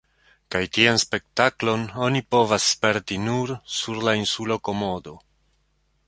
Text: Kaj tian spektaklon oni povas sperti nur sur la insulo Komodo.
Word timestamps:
Kaj 0.53 0.59
tian 0.75 0.95
spektaklon 1.01 1.83
oni 2.05 2.21
povas 2.35 2.65
sperti 2.75 3.17
nur 3.27 3.53
sur 3.75 4.01
la 4.09 4.15
insulo 4.21 4.57
Komodo. 4.71 5.15